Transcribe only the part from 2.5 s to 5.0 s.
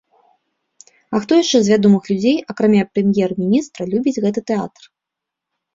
акрамя прэм'ер-міністра любіць гэты тэатр?